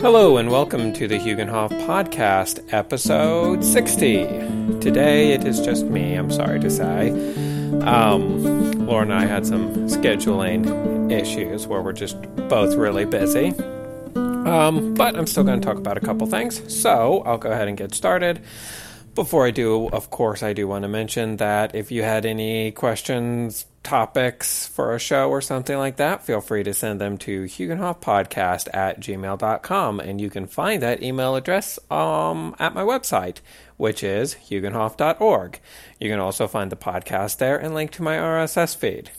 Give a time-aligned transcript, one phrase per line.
[0.00, 4.80] Hello, and welcome to the Hugenhoff Podcast, episode 60.
[4.80, 7.10] Today it is just me, I'm sorry to say.
[7.82, 12.16] Um, Laura and I had some scheduling issues where we're just
[12.48, 13.52] both really busy.
[14.16, 17.68] Um, but I'm still going to talk about a couple things, so I'll go ahead
[17.68, 18.40] and get started.
[19.20, 22.72] Before I do, of course, I do want to mention that if you had any
[22.72, 27.44] questions, topics for a show or something like that, feel free to send them to
[27.44, 30.00] HugenhoffPodcast at gmail.com.
[30.00, 33.40] And you can find that email address um, at my website,
[33.76, 35.60] which is hugenhoff.org.
[35.98, 39.10] You can also find the podcast there and link to my RSS feed.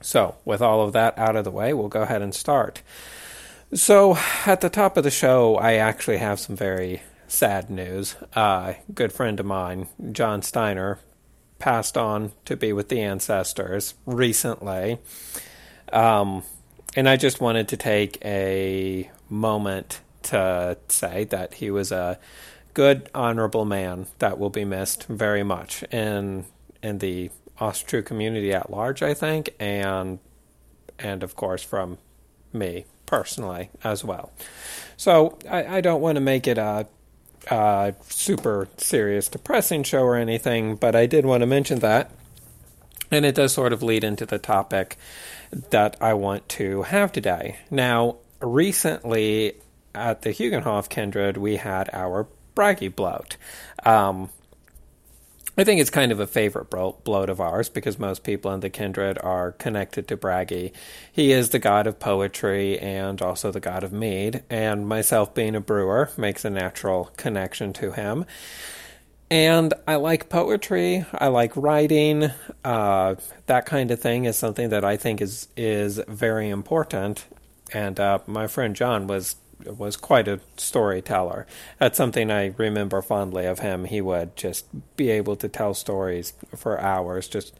[0.00, 2.82] So, with all of that out of the way, we'll go ahead and start.
[3.74, 4.16] So,
[4.46, 8.16] at the top of the show, I actually have some very sad news.
[8.34, 10.98] Uh, good friend of mine, John Steiner,
[11.58, 14.98] passed on to be with the ancestors recently.
[15.92, 16.42] Um,
[16.96, 22.18] and I just wanted to take a moment to say that he was a
[22.74, 26.46] good, honorable man that will be missed very much in
[26.82, 30.18] in the Austrian community at large, I think, and
[30.98, 31.98] and of course from
[32.52, 34.32] me personally as well.
[34.96, 36.86] So I, I don't want to make it a
[37.50, 42.10] uh, super serious, depressing show or anything, but I did want to mention that.
[43.10, 44.98] And it does sort of lead into the topic
[45.70, 47.56] that I want to have today.
[47.70, 49.54] Now, recently
[49.94, 53.36] at the Hugenhoff Kindred, we had our Bragi bloat.
[53.84, 54.30] Um,
[55.58, 58.70] I think it's kind of a favorite bloat of ours because most people in the
[58.70, 60.72] kindred are connected to Bragi.
[61.10, 65.56] He is the god of poetry and also the god of mead, and myself being
[65.56, 68.24] a brewer makes a natural connection to him.
[69.32, 71.04] And I like poetry.
[71.12, 72.30] I like writing.
[72.64, 77.26] Uh, that kind of thing is something that I think is is very important.
[77.72, 81.46] And uh, my friend John was was quite a storyteller.
[81.78, 83.84] That's something I remember fondly of him.
[83.84, 87.54] He would just be able to tell stories for hours, just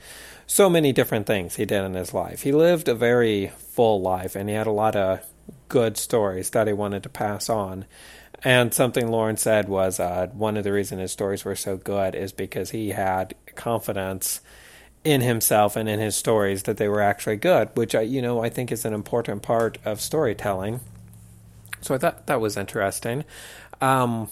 [0.47, 2.43] so many different things he did in his life.
[2.43, 5.25] He lived a very full life and he had a lot of
[5.69, 7.85] good stories that he wanted to pass on.
[8.45, 12.15] And something Lauren said was uh, one of the reasons his stories were so good
[12.15, 14.41] is because he had confidence
[15.05, 18.43] in himself and in his stories that they were actually good, which I, you know,
[18.43, 20.81] I think is an important part of storytelling
[21.81, 23.25] so I thought that was interesting.
[23.81, 24.29] Um,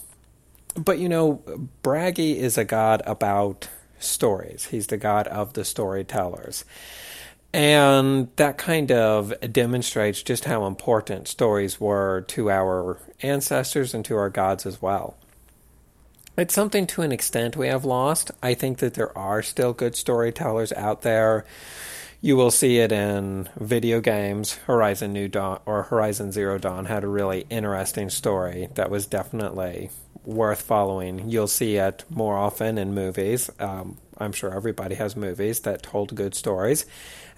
[0.77, 1.43] but you know,
[1.83, 3.69] Bragi is a god about
[3.99, 4.67] stories.
[4.67, 6.65] He's the god of the storytellers.
[7.53, 14.17] And that kind of demonstrates just how important stories were to our ancestors and to
[14.17, 15.17] our gods as well.
[16.37, 18.31] It's something to an extent we have lost.
[18.43, 21.47] I think that there are still good storytellers out there
[22.21, 24.55] you will see it in video games.
[24.67, 29.91] Horizon New Dawn or Horizon Zero Dawn had a really interesting story that was definitely
[30.25, 31.31] worth following.
[31.31, 33.51] You'll see it more often in movies.
[33.61, 36.87] Um, I'm sure everybody has movies that told good stories,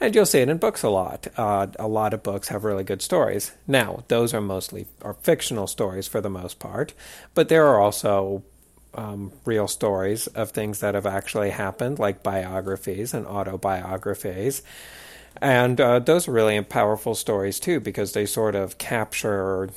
[0.00, 1.26] and you'll see it in books a lot.
[1.36, 3.52] Uh, a lot of books have really good stories.
[3.66, 6.94] Now, those are mostly are fictional stories for the most part,
[7.34, 8.42] but there are also
[8.94, 14.62] um, real stories of things that have actually happened, like biographies and autobiographies.
[15.40, 19.70] And uh, those are really powerful stories too, because they sort of capture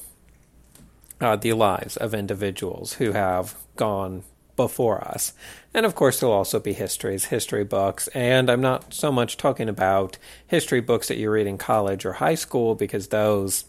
[1.20, 4.24] uh, the lives of individuals who have gone
[4.56, 5.34] before us.
[5.74, 8.08] And of course, there'll also be histories, history books.
[8.10, 12.14] And I'm not so much talking about history books that you read in college or
[12.14, 13.66] high school, because those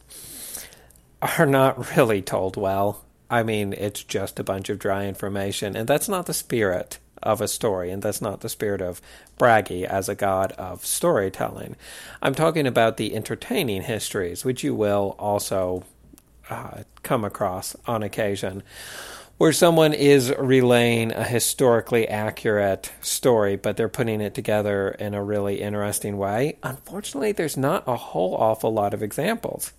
[1.38, 3.04] are not really told well.
[3.32, 7.40] I mean, it's just a bunch of dry information, and that's not the spirit of
[7.40, 9.00] a story, and that's not the spirit of
[9.38, 11.76] Bragi as a god of storytelling.
[12.20, 15.84] I'm talking about the entertaining histories, which you will also
[16.50, 18.62] uh, come across on occasion,
[19.38, 25.24] where someone is relaying a historically accurate story, but they're putting it together in a
[25.24, 26.58] really interesting way.
[26.62, 29.72] Unfortunately, there's not a whole awful lot of examples.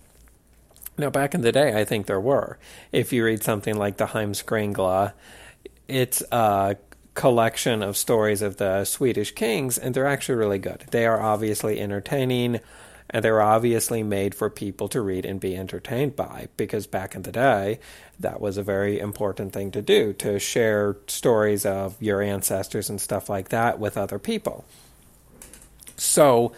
[0.96, 2.58] Now, back in the day, I think there were.
[2.92, 5.12] If you read something like the Heimskringla,
[5.88, 6.76] it's a
[7.14, 10.84] collection of stories of the Swedish kings, and they're actually really good.
[10.90, 12.60] They are obviously entertaining,
[13.10, 17.22] and they're obviously made for people to read and be entertained by, because back in
[17.22, 17.80] the day,
[18.20, 23.00] that was a very important thing to do to share stories of your ancestors and
[23.00, 24.64] stuff like that with other people.
[25.96, 26.52] So,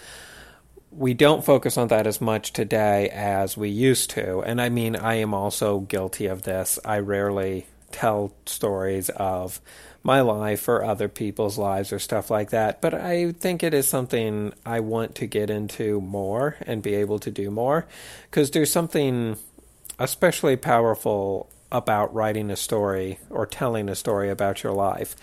[0.96, 4.40] we don't focus on that as much today as we used to.
[4.40, 6.78] And I mean, I am also guilty of this.
[6.84, 9.60] I rarely tell stories of
[10.02, 12.80] my life or other people's lives or stuff like that.
[12.80, 17.18] But I think it is something I want to get into more and be able
[17.20, 17.86] to do more
[18.30, 19.36] because there's something
[19.98, 25.16] especially powerful about writing a story or telling a story about your life.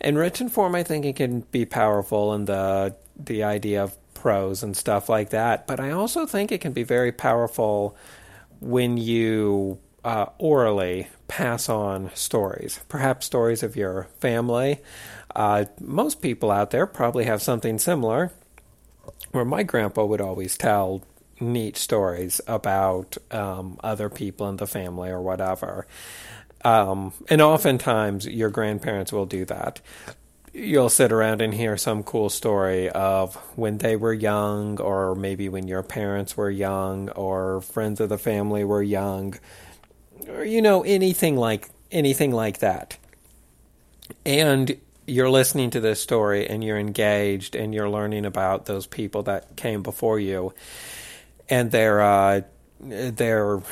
[0.00, 4.62] In written form, I think it can be powerful in the the idea of prose
[4.62, 5.66] and stuff like that.
[5.66, 7.96] But I also think it can be very powerful
[8.60, 14.78] when you uh, orally pass on stories, perhaps stories of your family.
[15.34, 18.30] Uh, most people out there probably have something similar.
[19.32, 21.02] Where my grandpa would always tell
[21.40, 25.88] neat stories about um, other people in the family or whatever.
[26.64, 29.80] Um, and oftentimes, your grandparents will do that.
[30.54, 35.48] You'll sit around and hear some cool story of when they were young, or maybe
[35.48, 39.38] when your parents were young, or friends of the family were young,
[40.28, 42.98] or you know anything like anything like that.
[44.26, 44.76] And
[45.06, 49.56] you're listening to this story, and you're engaged, and you're learning about those people that
[49.56, 50.52] came before you
[51.48, 52.42] and their uh,
[52.80, 53.62] their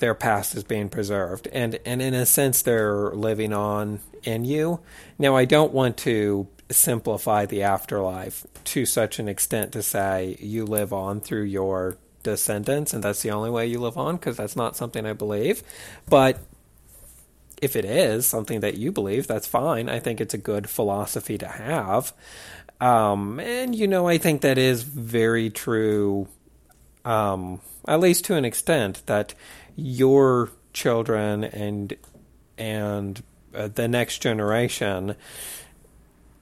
[0.00, 4.80] their past is being preserved, and and in a sense they're living on in you.
[5.18, 10.66] Now, I don't want to simplify the afterlife to such an extent to say you
[10.66, 14.56] live on through your descendants, and that's the only way you live on, because that's
[14.56, 15.62] not something I believe.
[16.08, 16.38] But
[17.62, 19.88] if it is something that you believe, that's fine.
[19.88, 22.12] I think it's a good philosophy to have.
[22.80, 26.28] Um, and, you know, I think that is very true
[27.04, 29.34] um, at least to an extent, that
[29.76, 31.96] your children and
[32.58, 33.22] and
[33.54, 35.16] uh, the next generation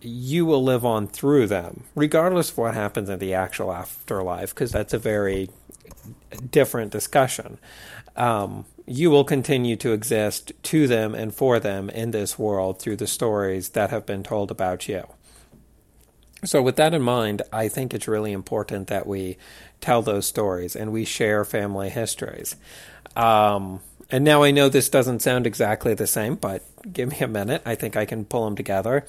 [0.00, 4.70] you will live on through them, regardless of what happens in the actual afterlife, because
[4.70, 5.50] that's a very
[6.50, 7.58] different discussion.
[8.16, 12.96] Um, you will continue to exist to them and for them in this world through
[12.96, 15.04] the stories that have been told about you.
[16.44, 19.36] So, with that in mind, I think it's really important that we
[19.80, 22.54] tell those stories and we share family histories.
[23.18, 23.80] Um,
[24.10, 27.62] and now I know this doesn't sound exactly the same, but give me a minute.
[27.66, 29.04] I think I can pull them together.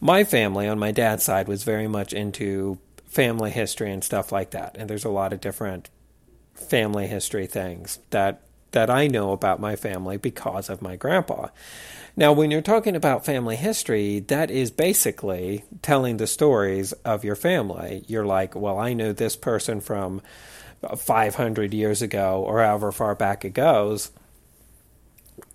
[0.00, 4.50] My family on my dad's side was very much into family history and stuff like
[4.50, 4.76] that.
[4.76, 5.90] And there's a lot of different
[6.54, 8.40] family history things that
[8.72, 11.48] that I know about my family because of my grandpa.
[12.16, 17.36] Now, when you're talking about family history, that is basically telling the stories of your
[17.36, 18.04] family.
[18.08, 20.22] You're like, well, I know this person from
[20.96, 24.10] 500 years ago or however far back it goes.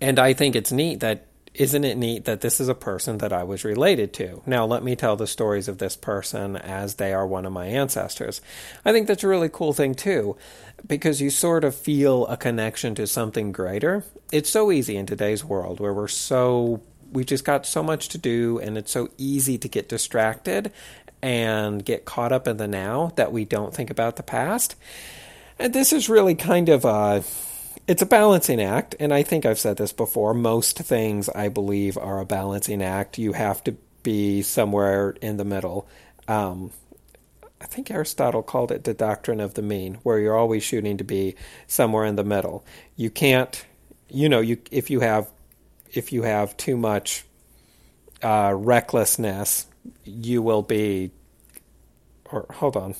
[0.00, 3.32] And I think it's neat that isn't it neat that this is a person that
[3.32, 4.42] I was related to?
[4.46, 7.66] Now, let me tell the stories of this person as they are one of my
[7.66, 8.40] ancestors.
[8.84, 10.36] I think that's a really cool thing, too,
[10.86, 14.04] because you sort of feel a connection to something greater.
[14.30, 18.18] It's so easy in today's world where we're so, we just got so much to
[18.18, 20.70] do, and it's so easy to get distracted
[21.20, 24.76] and get caught up in the now that we don't think about the past.
[25.60, 27.22] And this is really kind of a
[27.86, 30.32] it's a balancing act, and I think I've said this before.
[30.32, 33.18] Most things I believe are a balancing act.
[33.18, 35.86] You have to be somewhere in the middle.
[36.26, 36.70] Um,
[37.60, 41.04] I think Aristotle called it the doctrine of the mean, where you're always shooting to
[41.04, 41.34] be
[41.66, 42.64] somewhere in the middle.
[42.96, 43.62] You can't,
[44.08, 45.30] you know, you if you have
[45.92, 47.26] if you have too much
[48.22, 49.66] uh, recklessness,
[50.04, 51.10] you will be.
[52.32, 52.94] Or hold on,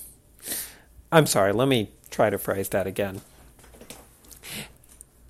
[1.10, 1.54] I'm sorry.
[1.54, 3.20] Let me try to phrase that again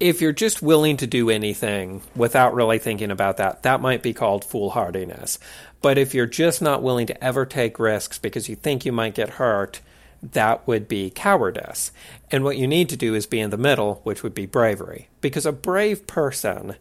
[0.00, 4.14] if you're just willing to do anything without really thinking about that, that might be
[4.14, 5.38] called foolhardiness.
[5.82, 9.14] But if you're just not willing to ever take risks because you think you might
[9.14, 9.80] get hurt,
[10.22, 11.92] that would be cowardice.
[12.30, 15.08] And what you need to do is be in the middle, which would be bravery.
[15.20, 16.76] Because a brave person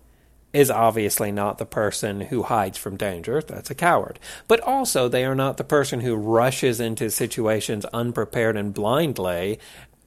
[0.52, 3.42] is obviously not the person who hides from danger.
[3.42, 4.18] That's a coward.
[4.48, 9.60] But also, they are not the person who rushes into situations unprepared and blindly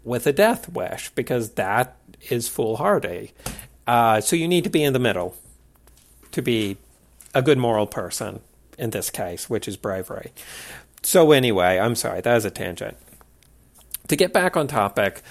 [0.05, 1.97] with a death wish, because that
[2.31, 3.33] is foolhardy.
[3.87, 5.35] Uh, so you need to be in the middle
[6.31, 6.77] to be
[7.35, 8.41] a good moral person
[8.79, 10.33] in this case, which is bravery.
[11.03, 12.97] So, anyway, I'm sorry, that is a tangent.
[14.09, 15.23] To get back on topic,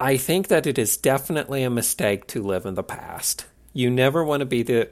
[0.00, 3.46] I think that it is definitely a mistake to live in the past.
[3.72, 4.88] You never want to be the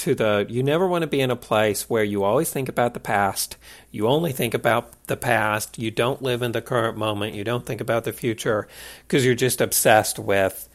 [0.00, 2.94] to the you never want to be in a place where you always think about
[2.94, 3.56] the past.
[3.90, 5.78] You only think about the past.
[5.78, 7.34] You don't live in the current moment.
[7.34, 8.66] You don't think about the future
[9.02, 10.68] because you're just obsessed with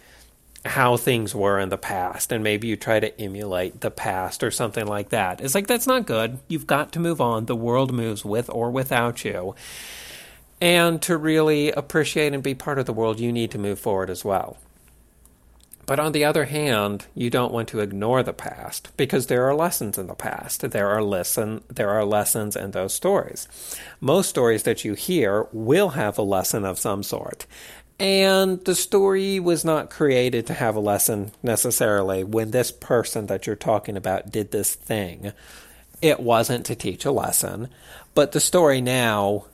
[0.64, 4.52] how things were in the past and maybe you try to emulate the past or
[4.52, 5.42] something like that.
[5.42, 6.40] It's like that's not good.
[6.48, 7.46] You've got to move on.
[7.46, 9.56] The world moves with or without you.
[10.62, 14.10] And to really appreciate and be part of the world you need to move forward
[14.10, 14.58] as well
[15.86, 19.56] but on the other hand, you don't want to ignore the past because there are
[19.56, 20.62] lessons in the past.
[20.72, 23.48] There are lesson there are lessons in those stories.
[24.00, 27.46] Most stories that you hear will have a lesson of some sort.
[28.00, 32.24] And the story was not created to have a lesson necessarily.
[32.24, 35.32] When this person that you're talking about did this thing,
[36.02, 37.70] it wasn't to teach a lesson.
[38.14, 39.46] But the story now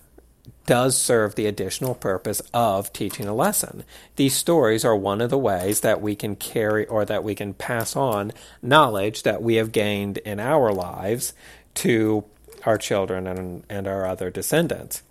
[0.71, 3.83] does serve the additional purpose of teaching a lesson.
[4.15, 7.53] These stories are one of the ways that we can carry or that we can
[7.53, 11.33] pass on knowledge that we have gained in our lives
[11.73, 12.23] to
[12.65, 15.03] our children and, and our other descendants.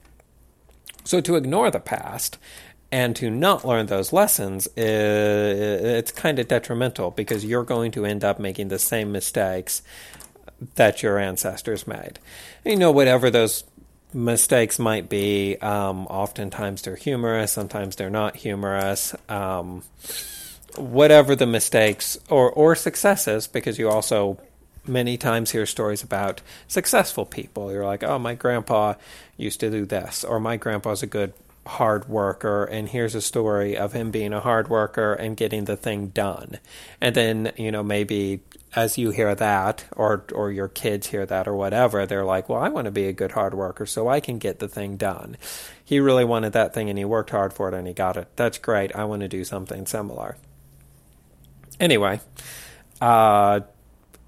[1.05, 2.39] So to ignore the past
[2.91, 8.25] and to not learn those lessons, it's kind of detrimental because you're going to end
[8.25, 9.83] up making the same mistakes
[10.77, 12.19] that your ancestors made.
[12.65, 13.65] You know, whatever those
[14.13, 19.15] mistakes might be, um, oftentimes they're humorous, sometimes they're not humorous.
[19.29, 19.83] Um,
[20.77, 24.39] whatever the mistakes or, or successes, because you also
[24.87, 27.73] many times hear stories about successful people.
[27.73, 28.95] You're like, oh, my grandpa
[29.37, 31.33] used to do this, or my grandpa's a good
[31.67, 35.77] hard worker, and here's a story of him being a hard worker and getting the
[35.77, 36.59] thing done.
[37.01, 38.41] And then, you know, maybe
[38.75, 42.61] as you hear that, or or your kids hear that, or whatever, they're like, well,
[42.61, 45.37] I want to be a good hard worker so I can get the thing done.
[45.85, 48.29] He really wanted that thing and he worked hard for it and he got it.
[48.37, 48.95] That's great.
[48.95, 50.37] I want to do something similar.
[51.81, 52.21] Anyway,
[53.01, 53.61] uh,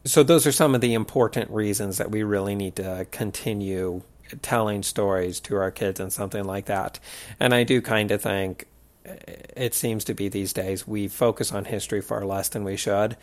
[0.04, 4.02] so those are some of the important reasons that we really need to continue
[4.40, 6.98] telling stories to our kids and something like that.
[7.38, 8.66] And I do kind of think
[9.04, 13.16] it seems to be these days we focus on history far less than we should.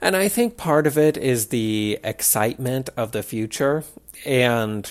[0.00, 3.84] And I think part of it is the excitement of the future
[4.24, 4.90] and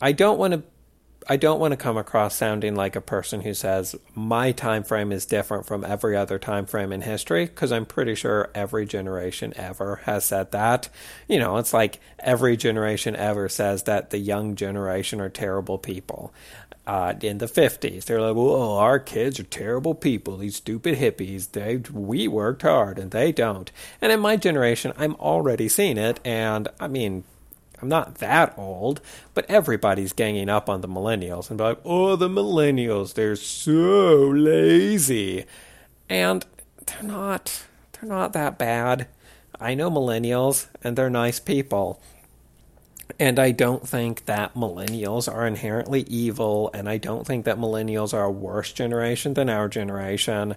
[0.00, 0.62] I don't want to
[1.30, 5.12] I don't want to come across sounding like a person who says my time frame
[5.12, 9.52] is different from every other time frame in history because I'm pretty sure every generation
[9.54, 10.88] ever has said that.
[11.28, 16.32] You know, it's like every generation ever says that the young generation are terrible people.
[16.88, 20.38] Uh, in the 50s, they're like, "Oh, our kids are terrible people.
[20.38, 21.52] These stupid hippies.
[21.52, 26.18] They we worked hard and they don't." And in my generation, I'm already seeing it,
[26.24, 27.24] and I mean,
[27.80, 29.00] I'm not that old,
[29.34, 34.16] but everybody's ganging up on the millennials and be like, oh, the millennials, they're so
[34.30, 35.44] lazy.
[36.08, 36.44] And
[36.86, 39.06] they're not, they're not that bad.
[39.60, 42.00] I know millennials, and they're nice people.
[43.18, 48.14] And I don't think that millennials are inherently evil, and I don't think that millennials
[48.14, 50.54] are a worse generation than our generation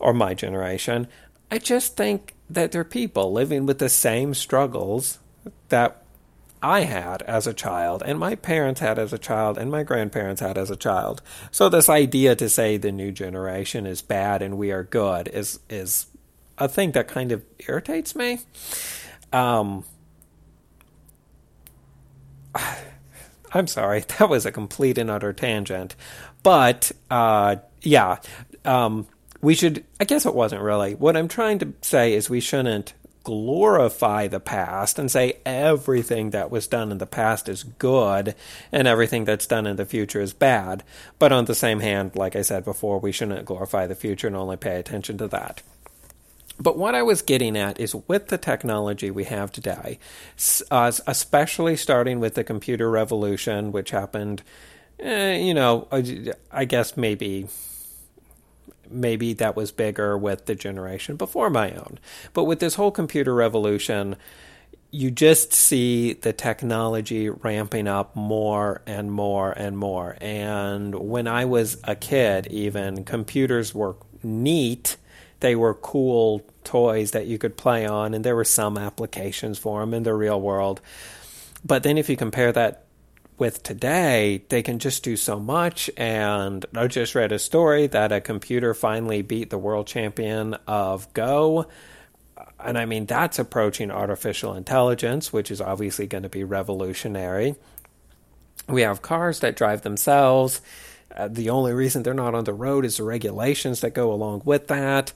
[0.00, 1.06] or my generation.
[1.50, 5.18] I just think that they're people living with the same struggles
[5.68, 6.02] that
[6.62, 10.40] I had as a child, and my parents had as a child, and my grandparents
[10.40, 11.22] had as a child.
[11.50, 15.60] So this idea to say the new generation is bad and we are good is
[15.68, 16.06] is
[16.58, 18.40] a thing that kind of irritates me.
[19.32, 19.84] Um,
[23.52, 25.94] I'm sorry, that was a complete and utter tangent,
[26.42, 28.18] but uh, yeah,
[28.64, 29.06] um,
[29.40, 29.84] we should.
[30.00, 30.94] I guess it wasn't really.
[30.94, 32.94] What I'm trying to say is we shouldn't
[33.26, 38.36] glorify the past and say everything that was done in the past is good
[38.70, 40.84] and everything that's done in the future is bad.
[41.18, 44.36] But on the same hand, like I said before, we shouldn't glorify the future and
[44.36, 45.62] only pay attention to that.
[46.58, 49.98] But what I was getting at is with the technology we have today,
[50.70, 54.42] uh, especially starting with the computer revolution, which happened,
[54.98, 55.86] eh, you know,
[56.50, 57.48] I guess maybe
[58.88, 61.98] maybe that was bigger with the generation before my own.
[62.32, 64.16] But with this whole computer revolution,
[64.90, 70.16] you just see the technology ramping up more and more and more.
[70.20, 74.96] And when I was a kid, even computers were neat.
[75.40, 79.80] They were cool toys that you could play on, and there were some applications for
[79.80, 80.80] them in the real world.
[81.64, 82.84] But then if you compare that
[83.38, 85.90] with today, they can just do so much.
[85.96, 91.12] And I just read a story that a computer finally beat the world champion of
[91.12, 91.66] Go.
[92.58, 97.56] And I mean, that's approaching artificial intelligence, which is obviously going to be revolutionary.
[98.68, 100.60] We have cars that drive themselves.
[101.14, 104.42] Uh, the only reason they're not on the road is the regulations that go along
[104.44, 105.12] with that.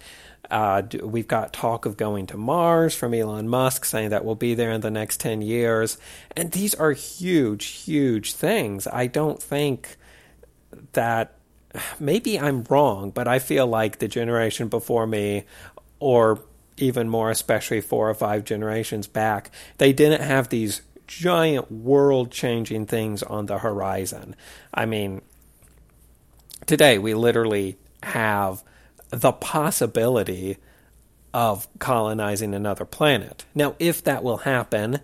[0.51, 4.55] Uh, we've got talk of going to Mars from Elon Musk, saying that we'll be
[4.55, 5.99] there in the next 10 years.
[6.37, 8.87] And these are huge, huge things.
[8.87, 9.97] I don't think
[10.93, 11.35] that
[12.01, 15.45] maybe I'm wrong, but I feel like the generation before me,
[16.01, 16.41] or
[16.77, 22.87] even more, especially four or five generations back, they didn't have these giant world changing
[22.87, 24.35] things on the horizon.
[24.73, 25.23] I mean,
[26.67, 28.63] today we literally have
[29.11, 30.57] the possibility
[31.33, 33.45] of colonizing another planet.
[33.55, 35.01] Now, if that will happen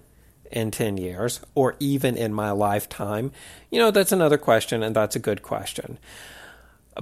[0.50, 3.32] in 10 years or even in my lifetime,
[3.70, 5.98] you know, that's another question, and that's a good question.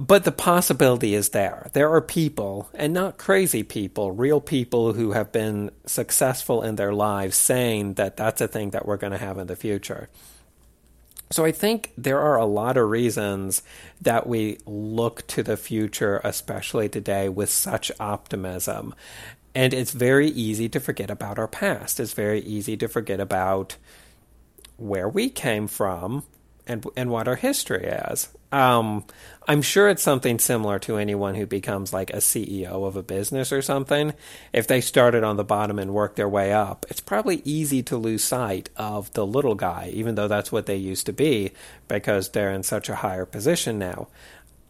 [0.01, 1.69] but the possibility is there.
[1.73, 6.93] There are people, and not crazy people, real people who have been successful in their
[6.93, 10.09] lives saying that that's a thing that we're going to have in the future.
[11.35, 13.61] So I think there are a lot of reasons
[13.99, 18.95] that we look to the future, especially today, with such optimism.
[19.53, 21.99] And it's very easy to forget about our past.
[21.99, 23.75] It's very easy to forget about
[24.77, 26.23] where we came from
[26.67, 28.29] and and what our history is.
[28.51, 29.05] Um,
[29.47, 33.51] I'm sure it's something similar to anyone who becomes like a CEO of a business
[33.51, 34.13] or something.
[34.53, 37.97] If they started on the bottom and worked their way up, it's probably easy to
[37.97, 41.51] lose sight of the little guy, even though that's what they used to be,
[41.87, 44.07] because they're in such a higher position now.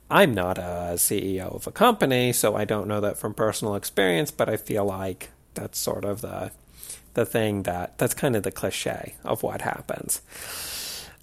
[0.10, 4.32] I'm not a CEO of a company, so I don't know that from personal experience,
[4.32, 6.52] but I feel like that's sort of the
[7.16, 10.22] the thing that that's kind of the cliche of what happens.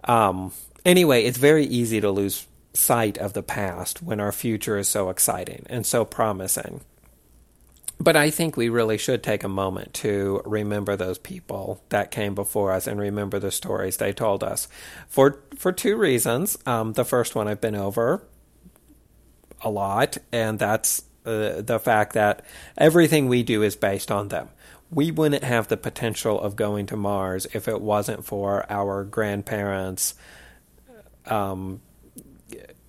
[0.04, 0.52] Um,
[0.84, 5.10] anyway, it's very easy to lose sight of the past when our future is so
[5.10, 6.80] exciting and so promising.
[8.00, 12.34] But I think we really should take a moment to remember those people that came
[12.34, 14.66] before us and remember the stories they told us
[15.08, 16.58] for for two reasons.
[16.66, 18.24] Um, the first one I've been over
[19.60, 22.44] a lot, and that's uh, the fact that
[22.76, 24.48] everything we do is based on them
[24.92, 30.14] we wouldn't have the potential of going to Mars if it wasn't for our grandparents
[31.26, 31.80] um,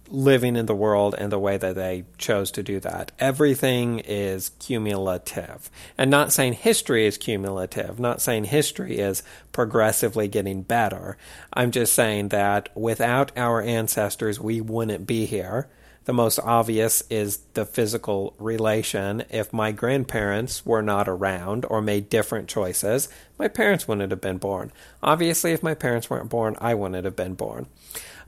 [0.10, 3.14] living in the world and the way that they chose to do that.
[3.20, 5.72] Everything is cumulative.
[5.98, 11.18] And not saying history is cumulative, not saying history is progressively getting better.
[11.54, 15.70] I'm just saying that without our ancestors, we wouldn't be here
[16.06, 19.24] the most obvious is the physical relation.
[19.30, 23.08] If my grandparents were not around or made different choices,
[23.40, 24.72] my parents wouldn't have been born.
[25.02, 27.68] Obviously, if my parents weren't born, I wouldn't have been born.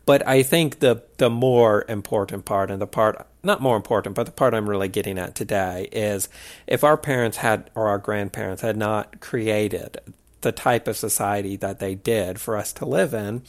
[0.05, 4.25] But I think the the more important part and the part not more important, but
[4.25, 6.29] the part I'm really getting at today is
[6.67, 9.97] if our parents had or our grandparents had not created
[10.41, 13.41] the type of society that they did for us to live in,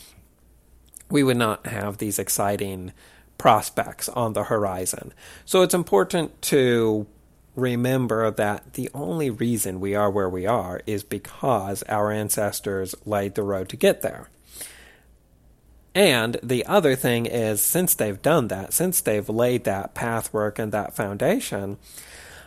[1.11, 2.93] we would not have these exciting
[3.39, 5.13] prospects on the horizon.
[5.45, 7.07] So it's important to
[7.55, 13.35] remember that the only reason we are where we are is because our ancestors laid
[13.35, 14.29] the road to get there.
[15.95, 20.71] And the other thing is, since they've done that, since they've laid that pathwork and
[20.73, 21.79] that foundation,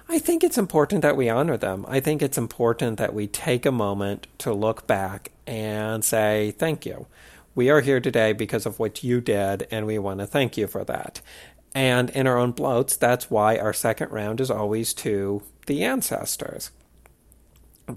[0.08, 1.84] I think it's important that we honor them.
[1.88, 6.86] I think it's important that we take a moment to look back and say, thank
[6.86, 7.08] you.
[7.60, 10.66] We are here today because of what you did, and we want to thank you
[10.66, 11.20] for that.
[11.76, 16.72] And in our own bloats, that's why our second round is always to the ancestors.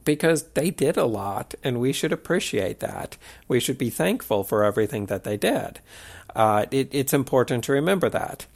[0.05, 3.16] Because they did a lot, and we should appreciate that.
[3.46, 5.79] We should be thankful for everything that they did.
[6.35, 8.46] Uh, it, it's important to remember that.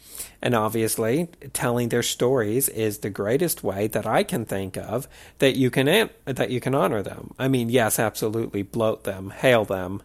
[0.43, 5.07] And obviously, telling their stories is the greatest way that I can think of
[5.39, 7.33] that you can an- that you can honor them.
[7.39, 10.03] I mean, yes, absolutely, bloat them, hail them,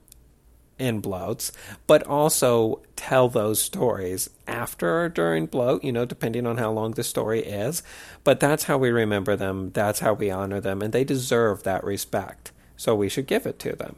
[0.81, 1.51] in bloats,
[1.85, 6.91] but also tell those stories after or during bloat, you know, depending on how long
[6.91, 7.83] the story is.
[8.23, 11.83] But that's how we remember them, that's how we honor them, and they deserve that
[11.83, 12.51] respect.
[12.75, 13.95] So we should give it to them.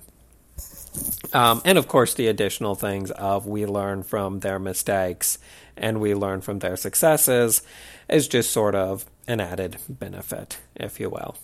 [1.31, 5.39] Um, and of course, the additional things of we learn from their mistakes
[5.75, 7.63] and we learn from their successes
[8.09, 11.35] is just sort of an added benefit, if you will.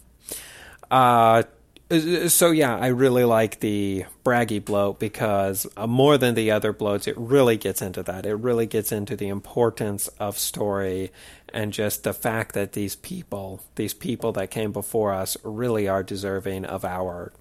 [0.92, 1.44] Uh,
[1.90, 7.08] so yeah, I really like the Bragi bloat because uh, more than the other bloats,
[7.08, 8.28] it really gets into that.
[8.28, 11.12] It really gets into the importance of story
[11.52, 16.04] and just the fact that these people, these people that came before us, really are
[16.04, 17.34] deserving of our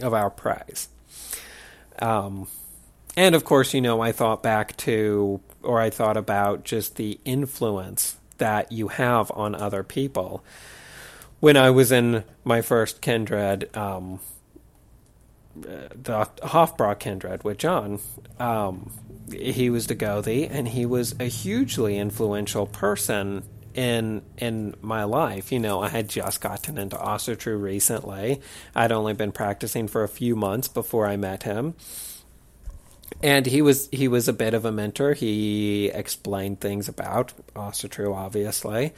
[0.00, 0.88] of our praise.
[1.98, 2.46] Um,
[3.16, 7.18] and of course, you know, I thought back to, or I thought about just the
[7.24, 10.42] influence that you have on other people
[11.42, 14.20] when I was in my first Kindred, um,
[15.56, 17.98] the Hofbräu Kindred with John,
[18.38, 18.92] um,
[19.28, 23.42] he was the Gothi, and he was a hugely influential person
[23.74, 25.50] in in my life.
[25.50, 28.40] You know, I had just gotten into Asatru recently.
[28.72, 31.74] I'd only been practicing for a few months before I met him.
[33.20, 35.14] And he was he was a bit of a mentor.
[35.14, 38.92] He explained things about Asatru, obviously.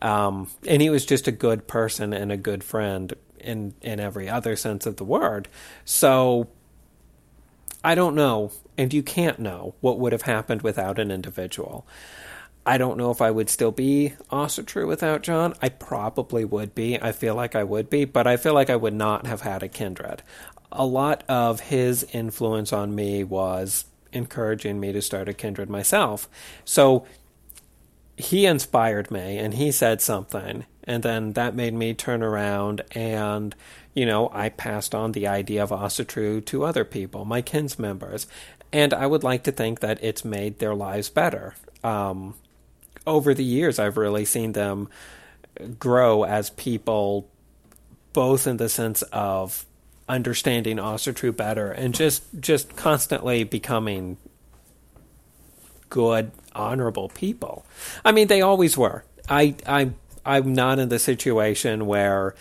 [0.00, 4.28] Um, and he was just a good person and a good friend in in every
[4.28, 5.48] other sense of the word.
[5.84, 6.48] So
[7.84, 11.86] I don't know, and you can't know what would have happened without an individual.
[12.66, 15.54] I don't know if I would still be Asatru without John.
[15.62, 17.00] I probably would be.
[17.00, 19.62] I feel like I would be, but I feel like I would not have had
[19.62, 20.22] a kindred.
[20.70, 26.28] A lot of his influence on me was encouraging me to start a kindred myself.
[26.64, 27.06] So
[28.18, 33.54] he inspired me and he said something and then that made me turn around and
[33.94, 38.26] you know i passed on the idea of asatru to other people my kins members.
[38.72, 41.54] And i would like to think that it's made their lives better.
[41.84, 42.34] Um,
[43.06, 44.88] over the years i've really seen them
[45.78, 47.28] grow as people
[48.12, 49.64] both in the sense of
[50.08, 54.16] understanding asatru better and just just constantly becoming
[55.90, 57.64] good, honorable people.
[58.04, 59.04] I mean, they always were.
[59.28, 59.90] I, I,
[60.24, 62.34] I'm not in the situation where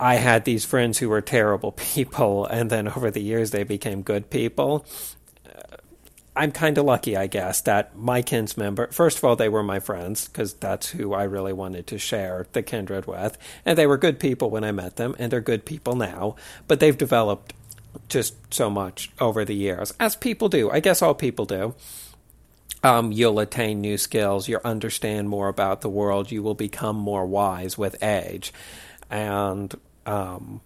[0.00, 4.02] I had these friends who were terrible people, and then over the years they became
[4.02, 4.86] good people.
[5.46, 5.76] Uh,
[6.36, 9.62] I'm kind of lucky, I guess, that my kins member, first of all, they were
[9.62, 13.36] my friends because that's who I really wanted to share the kindred with.
[13.64, 16.36] And they were good people when I met them, and they're good people now.
[16.68, 17.54] But they've developed
[18.08, 20.70] just so much over the years, as people do.
[20.70, 21.74] I guess all people do
[22.82, 27.26] um, you'll attain new skills, you'll understand more about the world, you will become more
[27.26, 28.52] wise with age.
[29.10, 29.74] And
[30.06, 30.60] um,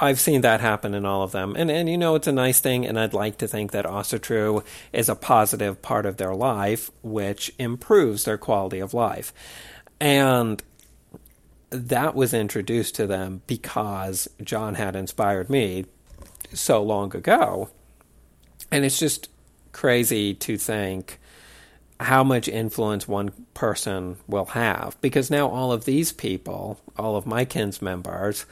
[0.00, 1.54] I've seen that happen in all of them.
[1.56, 4.64] And, and you know, it's a nice thing, and I'd like to think that Asatru
[4.92, 9.32] is a positive part of their life, which improves their quality of life.
[10.00, 10.62] And
[11.70, 15.86] that was introduced to them because John had inspired me
[16.52, 17.70] so long ago.
[18.70, 19.28] And it's just
[19.72, 21.18] crazy to think
[22.00, 25.00] how much influence one person will have.
[25.00, 28.46] Because now all of these people all of my kins members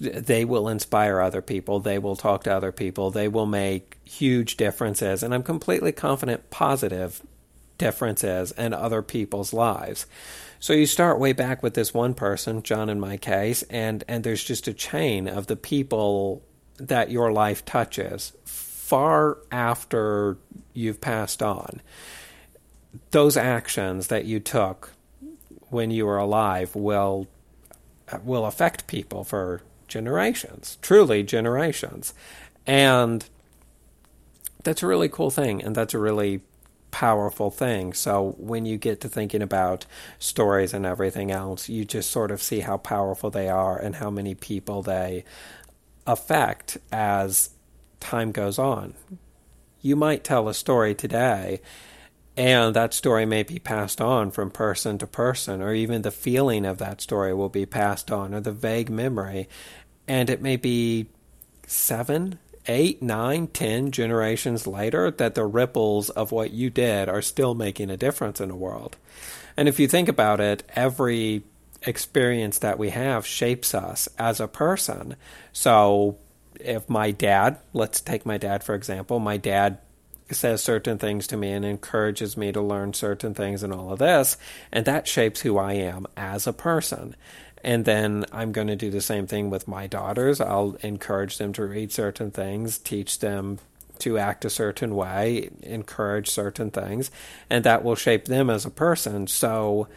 [0.00, 4.56] they will inspire other people they will talk to other people they will make huge
[4.56, 7.22] differences and i'm completely confident positive
[7.80, 10.06] differences in other people's lives.
[10.60, 14.22] So you start way back with this one person john in my case and and
[14.22, 16.42] there's just a chain of the people
[16.76, 18.32] that your life touches
[18.90, 20.36] far after
[20.74, 21.80] you've passed on
[23.10, 24.92] those actions that you took
[25.68, 27.28] when you were alive will
[28.24, 32.12] will affect people for generations, truly generations.
[32.66, 33.24] And
[34.64, 36.40] that's a really cool thing and that's a really
[36.90, 37.92] powerful thing.
[37.92, 39.86] So when you get to thinking about
[40.18, 44.10] stories and everything else, you just sort of see how powerful they are and how
[44.10, 45.24] many people they
[46.04, 47.50] affect as
[48.00, 48.94] time goes on.
[49.80, 51.60] You might tell a story today
[52.36, 56.64] and that story may be passed on from person to person, or even the feeling
[56.64, 59.48] of that story will be passed on, or the vague memory.
[60.08, 61.06] And it may be
[61.66, 67.54] seven, eight, nine, ten generations later that the ripples of what you did are still
[67.54, 68.96] making a difference in the world.
[69.56, 71.42] And if you think about it, every
[71.82, 75.16] experience that we have shapes us as a person.
[75.52, 76.16] So
[76.64, 79.78] if my dad, let's take my dad for example, my dad
[80.30, 83.98] says certain things to me and encourages me to learn certain things and all of
[83.98, 84.36] this.
[84.70, 87.16] And that shapes who I am as a person.
[87.62, 90.40] And then I'm going to do the same thing with my daughters.
[90.40, 93.58] I'll encourage them to read certain things, teach them
[93.98, 97.10] to act a certain way, encourage certain things,
[97.50, 99.26] and that will shape them as a person.
[99.26, 99.88] So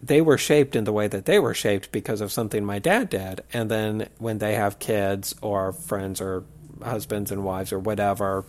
[0.00, 3.10] they were shaped in the way that they were shaped because of something my dad
[3.10, 3.42] did.
[3.52, 6.44] And then when they have kids or friends or
[6.82, 8.44] husbands and wives or whatever,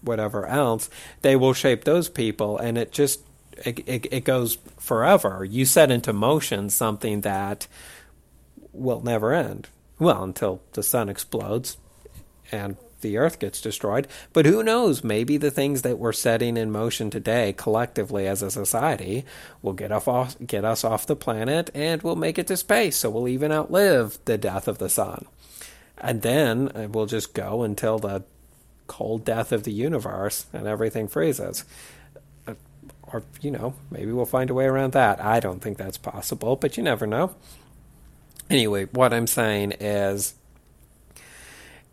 [0.00, 0.88] whatever else,
[1.22, 3.20] they will shape those people, and it just
[3.64, 5.44] it, it, it goes forever.
[5.44, 7.66] You set into motion something that
[8.72, 9.68] will never end.
[9.98, 11.76] Well, until the sun explodes
[12.50, 14.08] and the earth gets destroyed.
[14.32, 15.04] But who knows?
[15.04, 19.24] Maybe the things that we're setting in motion today, collectively as a society,
[19.62, 22.96] will get off, get us off the planet and we'll make it to space.
[22.96, 25.26] So we'll even outlive the death of the sun.
[25.98, 28.24] And then uh, we'll just go until the
[28.86, 31.64] cold death of the universe and everything freezes.
[32.48, 32.54] Uh,
[33.02, 35.22] or, you know, maybe we'll find a way around that.
[35.22, 37.36] I don't think that's possible, but you never know.
[38.50, 40.34] Anyway, what I'm saying is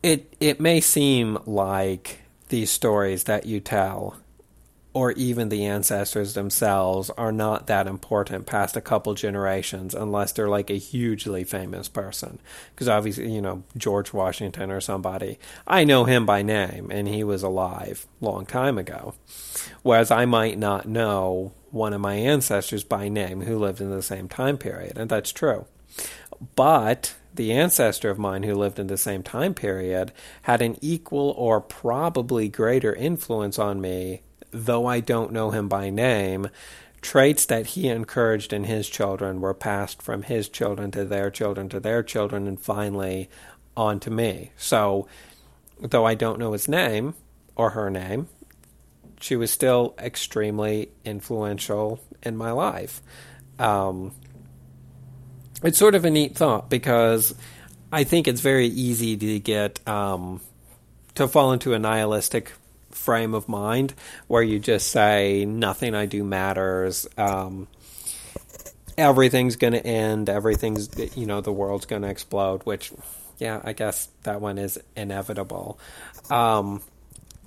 [0.03, 4.17] it it may seem like these stories that you tell
[4.93, 10.49] or even the ancestors themselves are not that important past a couple generations unless they're
[10.49, 12.39] like a hugely famous person.
[12.75, 17.23] Because obviously, you know, George Washington or somebody, I know him by name and he
[17.23, 19.13] was alive long time ago.
[19.81, 24.01] Whereas I might not know one of my ancestors by name who lived in the
[24.01, 25.67] same time period, and that's true.
[26.57, 30.11] But the ancestor of mine who lived in the same time period
[30.43, 35.89] had an equal or probably greater influence on me though I don't know him by
[35.89, 36.49] name,
[37.01, 41.67] traits that he encouraged in his children were passed from his children to their children
[41.69, 43.29] to their children and finally
[43.75, 44.51] on to me.
[44.57, 45.07] So
[45.79, 47.15] though I don't know his name
[47.55, 48.27] or her name,
[49.19, 53.01] she was still extremely influential in my life.
[53.57, 54.13] Um,
[55.63, 57.36] it's sort of a neat thought because
[57.91, 60.41] I think it's very easy to get um,
[61.15, 62.54] to fall into a nihilistic
[62.91, 63.93] frame of mind
[64.28, 67.08] where you just say nothing I do matters.
[67.17, 67.67] Um,
[68.97, 70.30] everything's going to end.
[70.30, 72.63] Everything's you know the world's going to explode.
[72.63, 72.91] Which,
[73.38, 75.80] yeah, I guess that one is inevitable.
[76.30, 76.82] Um,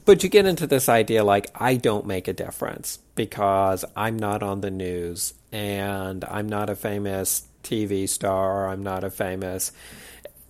[0.05, 4.42] but you get into this idea like I don't make a difference because I'm not
[4.42, 8.68] on the news and I'm not a famous TV star.
[8.68, 9.72] I'm not a famous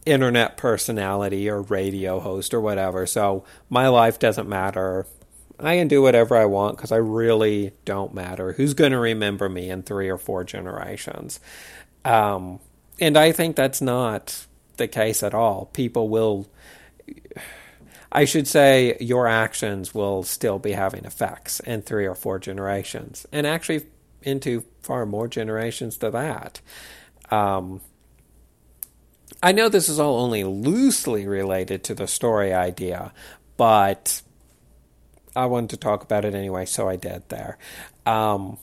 [0.06, 3.06] internet personality or radio host or whatever.
[3.06, 5.06] So my life doesn't matter.
[5.58, 8.52] I can do whatever I want because I really don't matter.
[8.52, 11.40] Who's going to remember me in three or four generations?
[12.04, 12.60] Um,
[13.00, 14.46] and I think that's not
[14.76, 15.66] the case at all.
[15.66, 16.48] People will,
[18.10, 23.26] I should say, your actions will still be having effects in three or four generations,
[23.32, 23.86] and actually
[24.22, 26.60] into far more generations than that.
[27.30, 27.80] Um,
[29.42, 33.12] I know this is all only loosely related to the story idea,
[33.56, 34.22] but
[35.36, 37.58] I wanted to talk about it anyway, so I did there.
[38.06, 38.58] Um,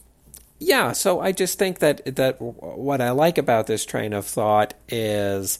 [0.60, 4.74] yeah, so I just think that that what I like about this train of thought
[4.88, 5.60] is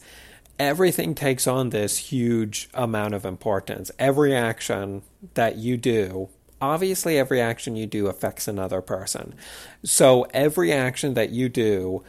[0.60, 3.90] everything takes on this huge amount of importance.
[3.98, 5.02] Every action
[5.34, 6.30] that you do,
[6.62, 9.34] obviously every action you do affects another person.
[9.84, 12.04] So every action that you do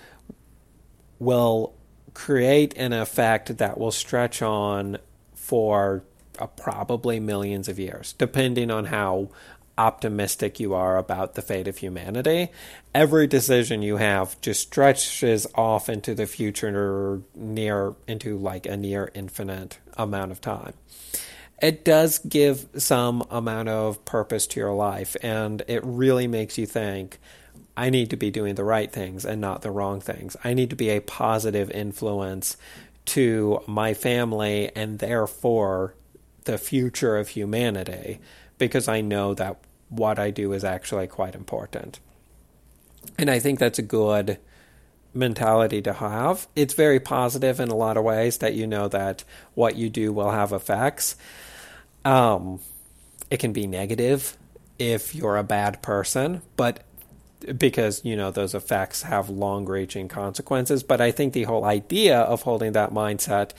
[1.22, 1.74] will
[2.14, 4.98] create an effect that will stretch on
[5.34, 6.04] for
[6.38, 9.28] uh, probably millions of years, depending on how
[9.78, 12.48] optimistic you are about the fate of humanity.
[12.94, 19.10] Every decision you have just stretches off into the future near into like a near
[19.14, 20.74] infinite amount of time.
[21.60, 26.66] It does give some amount of purpose to your life and it really makes you
[26.66, 27.18] think
[27.76, 30.36] I need to be doing the right things and not the wrong things.
[30.44, 32.56] I need to be a positive influence
[33.04, 35.94] to my family and therefore
[36.44, 38.20] the future of humanity
[38.58, 39.58] because I know that
[39.88, 42.00] what I do is actually quite important.
[43.18, 44.38] And I think that's a good
[45.14, 46.46] mentality to have.
[46.56, 50.12] It's very positive in a lot of ways that you know that what you do
[50.12, 51.16] will have effects.
[52.04, 52.60] Um,
[53.30, 54.36] it can be negative
[54.78, 56.82] if you're a bad person, but
[57.58, 60.82] because you know those effects have long-reaching consequences.
[60.82, 63.50] But i think the whole idea of holding that mindset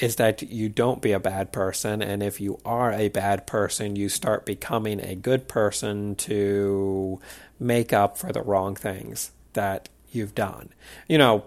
[0.00, 2.02] is that you don't be a bad person.
[2.02, 7.20] And if you are a bad person you start becoming a good person to
[7.60, 10.70] make up for the wrong things that you've done.
[11.08, 11.44] You know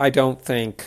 [0.00, 0.84] i don't think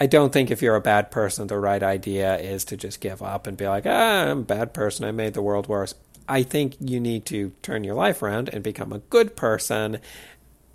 [0.00, 3.20] I don't think if you're a bad person, the right idea is to just give
[3.20, 5.04] up and be like, ah, I'm a bad person.
[5.04, 5.94] I made the world worse.
[6.28, 9.98] I think you need to turn your life around and become a good person.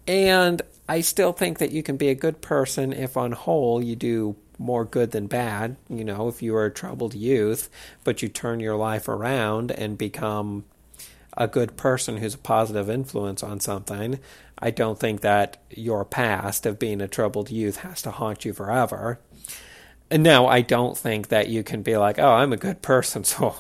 [0.07, 3.95] And I still think that you can be a good person if, on whole, you
[3.95, 5.77] do more good than bad.
[5.89, 7.69] You know, if you are a troubled youth,
[8.03, 10.65] but you turn your life around and become
[11.38, 14.19] a good person who's a positive influence on something,
[14.60, 18.54] I don't think that your past of being a troubled youth has to haunt you
[18.54, 19.19] forever.
[20.12, 23.56] Now I don't think that you can be like, oh, I'm a good person, so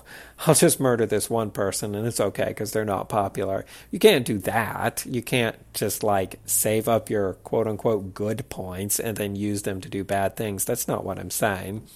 [0.45, 3.65] I'll just murder this one person and it's okay because they're not popular.
[3.91, 5.03] You can't do that.
[5.05, 9.81] You can't just like save up your quote unquote good points and then use them
[9.81, 10.63] to do bad things.
[10.63, 11.87] That's not what I'm saying.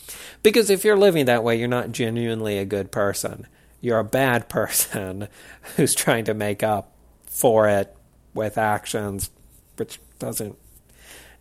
[0.42, 3.48] Because if you're living that way, you're not genuinely a good person.
[3.82, 5.28] You're a bad person
[5.76, 6.92] who's trying to make up
[7.26, 7.96] for it
[8.34, 9.30] with actions,
[9.78, 10.58] which doesn't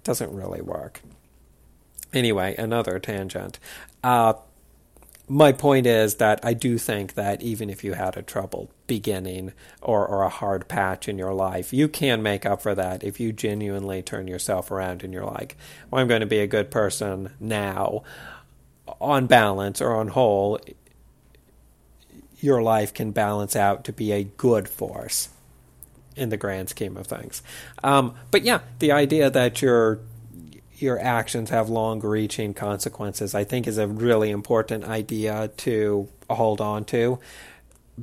[0.04, 1.00] doesn't really work.
[2.12, 3.58] Anyway, another tangent.
[4.04, 4.34] Uh,
[5.28, 9.52] my point is that I do think that even if you had a troubled beginning
[9.82, 13.18] or, or a hard patch in your life, you can make up for that if
[13.18, 15.56] you genuinely turn yourself around and you're like,
[15.90, 18.04] well, I'm going to be a good person now.
[19.00, 20.60] On balance or on whole,
[22.40, 25.28] your life can balance out to be a good force
[26.16, 27.42] in the grand scheme of things.
[27.84, 30.00] Um, but yeah, the idea that you're
[30.78, 36.60] your actions have long reaching consequences, I think is a really important idea to hold
[36.60, 37.18] on to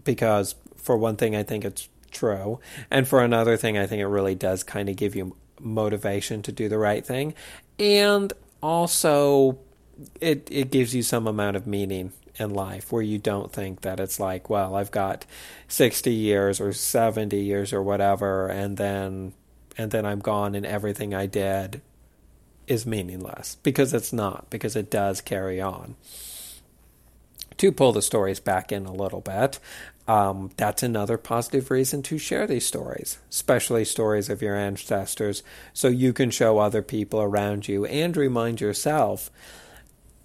[0.04, 2.60] because, for one thing, I think it's true.
[2.90, 6.52] And for another thing, I think it really does kind of give you motivation to
[6.52, 7.34] do the right thing.
[7.80, 9.60] And also,
[10.20, 14.00] it, it gives you some amount of meaning in life where you don't think that
[14.00, 15.26] it's like, well, I've got
[15.68, 19.34] 60 years or 70 years or whatever, and then
[19.78, 21.82] and then I'm gone and everything I did
[22.68, 25.96] is meaningless because it's not, because it does carry on.
[27.58, 29.60] to pull the stories back in a little bit.
[30.08, 35.44] Um, that's another positive reason to share these stories, especially stories of your ancestors,
[35.74, 39.32] so you can show other people around you and remind yourself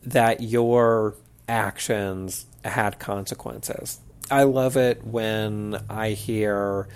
[0.02, 1.14] that your
[1.48, 4.00] actions had consequences.
[4.30, 6.88] I love it when I hear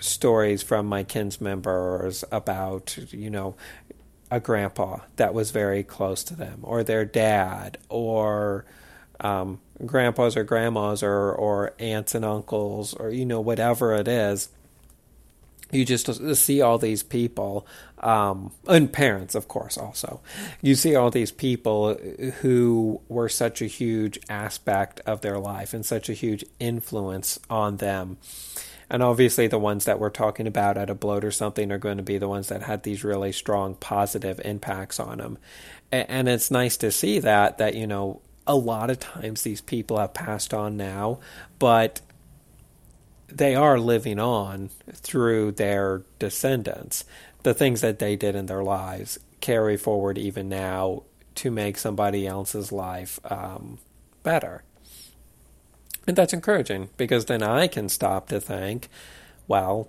[0.00, 3.56] stories from my kins members about, you know,
[4.30, 8.64] a grandpa that was very close to them, or their dad, or
[9.20, 14.48] um, grandpas or grandmas, or, or aunts and uncles, or, you know, whatever it is.
[15.72, 17.66] You just see all these people,
[17.98, 20.20] um, and parents, of course, also.
[20.62, 21.94] You see all these people
[22.40, 27.78] who were such a huge aspect of their life and such a huge influence on
[27.78, 28.18] them
[28.88, 31.96] and obviously, the ones that we're talking about at a blót or something are going
[31.96, 35.38] to be the ones that had these really strong positive impacts on them.
[35.90, 39.98] And it's nice to see that, that, you know, a lot of times these people
[39.98, 41.18] have passed on now,
[41.58, 42.00] but
[43.28, 47.04] they are living on through their descendants.
[47.42, 51.02] The things that they did in their lives carry forward even now
[51.36, 53.78] to make somebody else's life um,
[54.22, 54.62] better.
[56.06, 58.88] And that's encouraging because then I can stop to think,
[59.48, 59.88] well,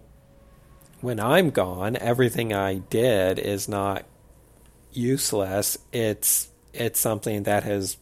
[1.01, 4.03] when I'm gone, everything I did is not
[4.91, 5.77] useless.
[5.91, 7.97] It's it's something that has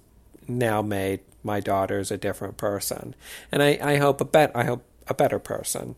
[0.48, 3.16] now made my daughters a different person,
[3.52, 5.96] and I, I hope a bet I hope a better person.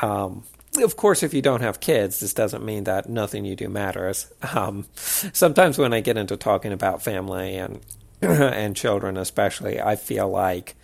[0.00, 0.44] Um,
[0.78, 4.32] of course, if you don't have kids, this doesn't mean that nothing you do matters.
[4.54, 7.80] Um, sometimes when I get into talking about family and
[8.20, 10.74] and children, especially, I feel like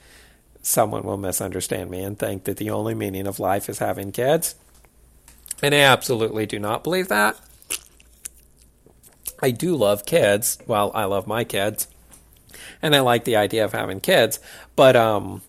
[0.63, 4.55] someone will misunderstand me and think that the only meaning of life is having kids.
[5.63, 7.39] And I absolutely do not believe that.
[9.43, 10.59] I do love kids.
[10.67, 11.89] Well, I love my kids.
[12.81, 14.39] And I like the idea of having kids.
[14.77, 15.43] But, um,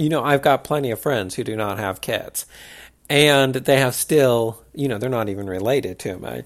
[0.00, 2.46] you know, I've got plenty of friends who do not have kids.
[3.10, 6.44] And they have still, you know, they're not even related to me.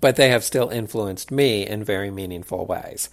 [0.00, 3.10] But they have still influenced me in very meaningful ways.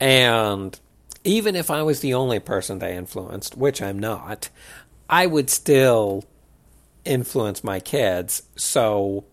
[0.00, 0.78] And
[1.22, 4.48] even if I was the only person they influenced, which I'm not,
[5.10, 6.24] I would still
[7.04, 8.42] influence my kids.
[8.56, 9.24] So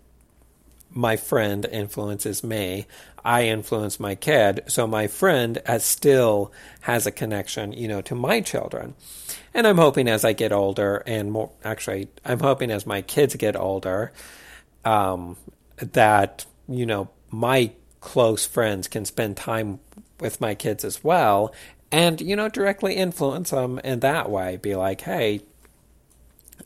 [0.96, 2.88] my friend influences me.
[3.24, 4.64] I influence my kid.
[4.68, 8.96] So my friend has still has a connection, you know, to my children.
[9.54, 13.36] And I'm hoping as I get older and more, actually, I'm hoping as my kids
[13.36, 14.14] get older,
[14.86, 15.36] um,
[15.78, 19.80] that, you know, my close friends can spend time
[20.20, 21.54] with my kids as well
[21.92, 25.42] and you know directly influence them in that way be like hey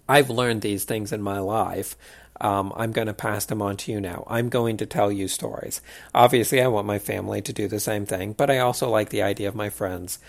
[0.07, 1.95] i've learned these things in my life
[2.41, 4.23] um, i'm going to pass them on to you now.
[4.27, 5.81] I'm going to tell you stories.
[6.13, 9.21] Obviously i want my family to do the same thing but i also like the
[9.21, 10.19] idea of my friends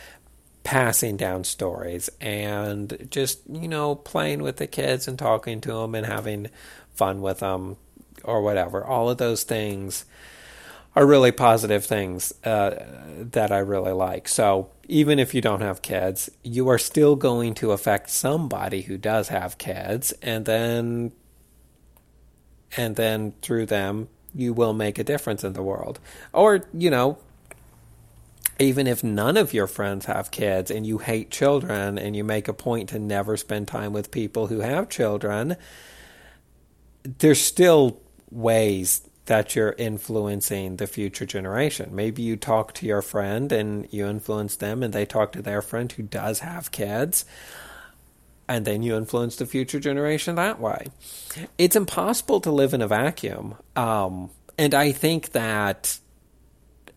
[0.63, 5.95] passing down stories and just you know playing with the kids and talking to them
[5.95, 6.49] and having
[6.95, 7.77] fun with them
[8.25, 8.85] or whatever.
[8.85, 10.05] All of those things
[10.97, 12.85] are really positive things uh,
[13.17, 14.29] that I really like.
[14.29, 18.99] So even if you don't have kids, you are still going to affect somebody who
[18.99, 21.13] does have kids, and then
[22.77, 25.99] and then through them you will make a difference in the world.
[26.33, 27.19] Or you know,
[28.59, 32.47] even if none of your friends have kids and you hate children and you make
[32.47, 35.57] a point to never spend time with people who have children,
[37.03, 41.89] there's still ways that you're influencing the future generation.
[41.95, 45.63] Maybe you talk to your friend and you influence them, and they talk to their
[45.63, 47.25] friend who does have kids,
[48.51, 50.89] and then you influence the future generation that way.
[51.57, 53.55] It's impossible to live in a vacuum.
[53.77, 56.01] Um, and I think that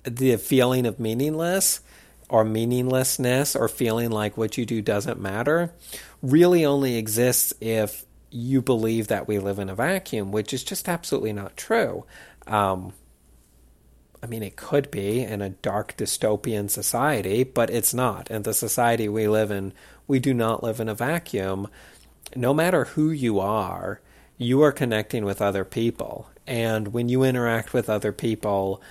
[0.03, 1.81] the feeling of meaningless
[2.27, 5.71] or meaninglessness or feeling like what you do doesn't matter
[6.23, 10.89] really only exists if you believe that we live in a vacuum, which is just
[10.89, 12.03] absolutely not true.
[12.47, 12.93] Um,
[14.23, 18.31] I mean, it could be in a dark dystopian society, but it's not.
[18.31, 19.73] In the society we live in,
[20.07, 21.67] we do not live in a vacuum.
[22.33, 23.99] No matter who you are,
[24.37, 26.29] you are connecting with other people.
[26.47, 28.81] And when you interact with other people,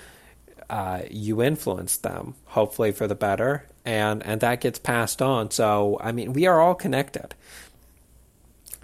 [0.68, 5.50] uh, you influence them, hopefully for the better, and, and that gets passed on.
[5.50, 7.34] So, I mean, we are all connected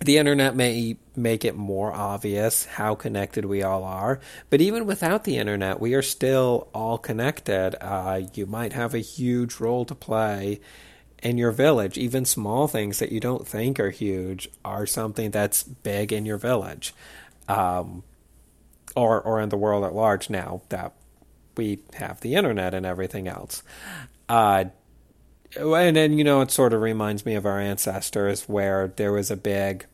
[0.00, 4.20] the internet may make it more obvious how connected we all are,
[4.50, 7.74] but even without the internet, we are still all connected.
[7.80, 10.60] Uh, you might have a huge role to play
[11.22, 11.98] in your village.
[11.98, 16.38] Even small things that you don't think are huge are something that's big in your
[16.38, 16.94] village,
[17.48, 18.04] um,
[18.94, 20.30] or or in the world at large.
[20.30, 20.92] Now that
[21.56, 23.64] we have the internet and everything else,
[24.28, 24.66] uh,
[25.56, 29.30] and then you know it sort of reminds me of our ancestors where there was
[29.30, 29.86] a big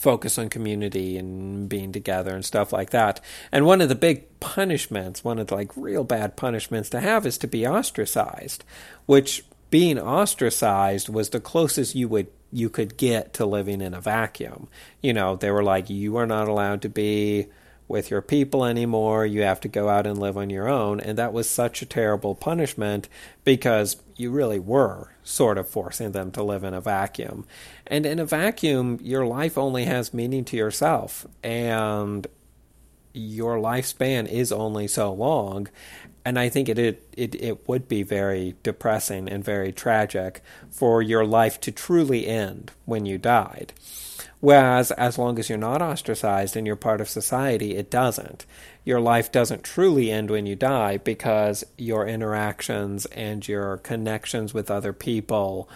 [0.00, 3.20] focus on community and being together and stuff like that.
[3.52, 7.26] And one of the big punishments, one of the like real bad punishments to have
[7.26, 8.64] is to be ostracized,
[9.04, 14.00] which being ostracized was the closest you would you could get to living in a
[14.00, 14.68] vacuum.
[15.02, 17.46] You know, they were like you are not allowed to be
[17.90, 19.26] with your people anymore.
[19.26, 21.00] You have to go out and live on your own.
[21.00, 23.08] And that was such a terrible punishment
[23.42, 27.44] because you really were sort of forcing them to live in a vacuum.
[27.86, 31.26] And in a vacuum, your life only has meaning to yourself.
[31.42, 32.26] And
[33.12, 35.68] your lifespan is only so long.
[36.24, 41.24] And I think it, it it would be very depressing and very tragic for your
[41.24, 43.72] life to truly end when you died.
[44.40, 48.46] Whereas, as long as you're not ostracized and you're part of society, it doesn't.
[48.84, 54.70] Your life doesn't truly end when you die because your interactions and your connections with
[54.70, 55.68] other people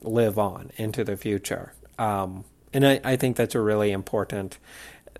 [0.00, 1.72] live on into the future.
[1.98, 4.58] Um, and I, I think that's a really important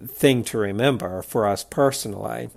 [0.00, 2.50] thing to remember for us personally.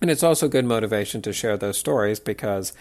[0.00, 2.72] And it's also good motivation to share those stories because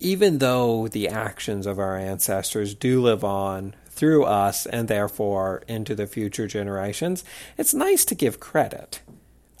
[0.00, 5.94] even though the actions of our ancestors do live on through us and therefore into
[5.94, 7.24] the future generations,
[7.56, 9.00] it's nice to give credit.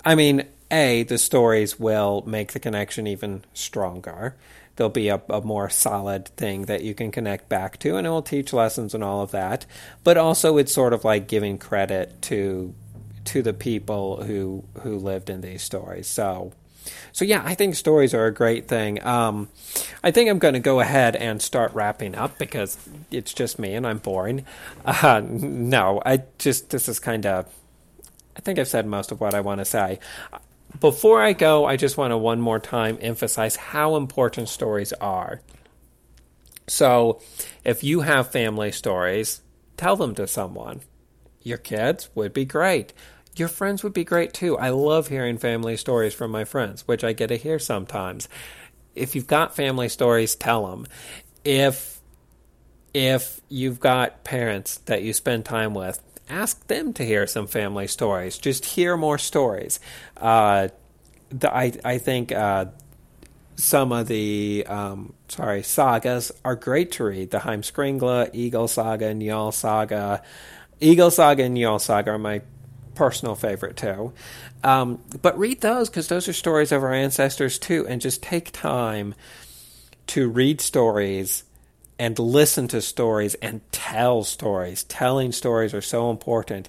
[0.04, 4.36] I mean, A, the stories will make the connection even stronger.
[4.76, 8.10] There'll be a, a more solid thing that you can connect back to, and it
[8.10, 9.66] will teach lessons and all of that.
[10.02, 12.74] But also, it's sort of like giving credit to
[13.26, 16.08] to the people who who lived in these stories.
[16.08, 16.52] So
[17.12, 19.04] so yeah, I think stories are a great thing.
[19.04, 19.48] Um,
[20.02, 22.76] I think I'm going to go ahead and start wrapping up because
[23.10, 24.44] it's just me and I'm boring.
[24.84, 27.46] Uh, no, I just this is kind of.
[28.36, 30.00] I think I've said most of what I want to say.
[30.80, 35.40] Before I go, I just want to one more time emphasize how important stories are.
[36.66, 37.20] So,
[37.62, 39.40] if you have family stories,
[39.76, 40.80] tell them to someone.
[41.42, 42.92] Your kids would be great
[43.36, 44.56] your friends would be great too.
[44.58, 48.28] I love hearing family stories from my friends, which I get to hear sometimes.
[48.94, 50.86] If you've got family stories, tell them.
[51.44, 52.00] If
[52.92, 57.88] if you've got parents that you spend time with, ask them to hear some family
[57.88, 58.38] stories.
[58.38, 59.80] Just hear more stories.
[60.16, 60.68] Uh,
[61.30, 62.66] the, I I think uh,
[63.56, 67.30] some of the um, sorry sagas are great to read.
[67.30, 70.22] The Heimskringla, Egil Saga, Njal Saga.
[70.80, 72.42] Egil Saga and Njal Saga are my
[72.94, 74.12] personal favorite too.
[74.62, 78.52] Um, but read those because those are stories of our ancestors too, and just take
[78.52, 79.14] time
[80.08, 81.44] to read stories
[81.98, 84.84] and listen to stories and tell stories.
[84.84, 86.68] Telling stories are so important.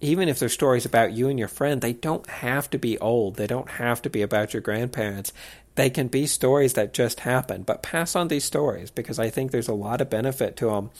[0.00, 3.36] Even if they're stories about you and your friend, they don't have to be old.
[3.36, 5.32] They don't have to be about your grandparents.
[5.74, 7.66] They can be stories that just happened.
[7.66, 10.90] But pass on these stories because I think there's a lot of benefit to them.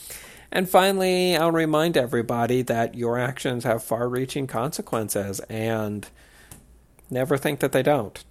[0.53, 6.09] And finally, I'll remind everybody that your actions have far reaching consequences and
[7.11, 8.23] never think that they don't.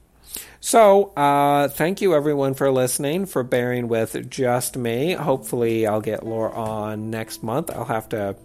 [0.60, 5.14] So, uh, thank you everyone for listening, for bearing with just me.
[5.14, 7.70] Hopefully, I'll get Laura on next month.
[7.70, 8.36] I'll have to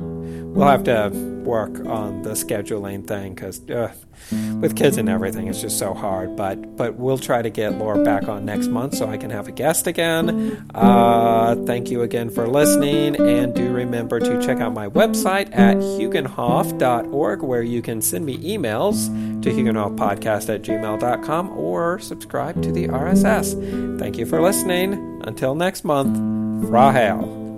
[0.00, 1.10] we'll have to
[1.44, 3.92] work on the scheduling thing because uh,
[4.60, 6.36] with kids and everything, it's just so hard.
[6.36, 9.48] But but we'll try to get Laura back on next month so I can have
[9.48, 10.70] a guest again.
[10.74, 15.76] Uh, thank you again for listening, and do remember to check out my website at
[15.78, 19.06] huginhof.org where you can send me emails
[19.42, 23.98] to huginhofpodcast at gmail.com or subscribe to the RSS.
[23.98, 25.20] Thank you for listening.
[25.24, 26.16] Until next month,
[26.70, 27.49] Rahel.